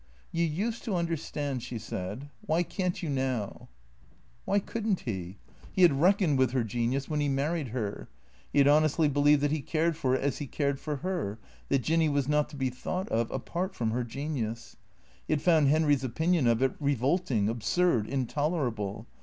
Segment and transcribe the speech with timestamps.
[0.31, 3.69] "You used to understand," she said." Why can't you now?"
[4.47, 5.37] Wliy could n't he?
[5.73, 8.09] He had reckoned with her genius when he married her.
[8.51, 11.37] He had honestly believed that he cared for it as he cared for her,
[11.69, 14.75] that Jinny was not to be thought of apart from her genius.
[15.27, 19.05] He had found Henry's opinion of it revolt ing, absurd, intolerable.